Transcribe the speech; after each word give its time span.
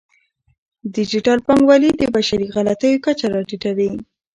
ډیجیټل 0.95 1.37
بانکوالي 1.45 1.89
د 1.95 2.03
بشري 2.15 2.47
غلطیو 2.55 3.01
کچه 3.05 3.25
راټیټوي. 3.33 3.91